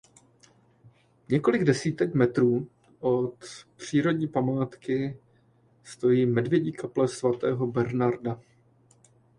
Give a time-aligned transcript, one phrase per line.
[1.29, 2.67] Několik desítek metrů
[2.99, 3.35] od
[3.75, 5.17] přírodní památky
[5.83, 8.39] stojí Medvědí kaple svatého Bernarda.